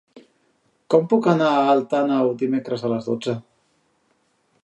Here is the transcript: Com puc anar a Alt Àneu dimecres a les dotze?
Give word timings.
Com 0.93 1.03
puc 1.11 1.29
anar 1.33 1.49
a 1.57 1.67
Alt 1.75 1.93
Àneu 1.99 2.33
dimecres 2.41 2.87
a 2.89 2.93
les 2.95 3.11
dotze? 3.13 3.39